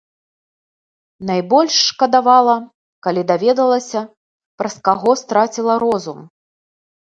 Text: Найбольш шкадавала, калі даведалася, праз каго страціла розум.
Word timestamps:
Найбольш 1.29 1.75
шкадавала, 1.89 2.55
калі 3.09 3.21
даведалася, 3.33 4.01
праз 4.63 4.75
каго 4.89 5.11
страціла 5.21 5.73
розум. 5.87 6.19